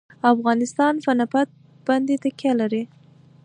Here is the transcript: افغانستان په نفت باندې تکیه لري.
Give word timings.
افغانستان 0.33 0.93
په 1.05 1.11
نفت 1.19 1.47
باندې 1.87 2.15
تکیه 2.23 2.53
لري. 2.59 2.83